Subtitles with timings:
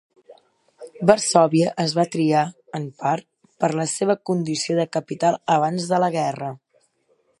[1.09, 2.41] Varsòvia es va triar,
[2.79, 3.27] en part,
[3.65, 6.51] per la seva condició de capital abans de la guerra.